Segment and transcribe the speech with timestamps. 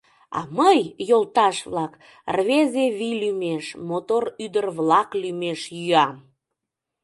[0.37, 0.79] А мый,
[1.09, 1.93] йолташ-влак,
[2.35, 6.13] рвезе вий лӱмеш, мотор ӱдыр-влак лӱмеш йӱам!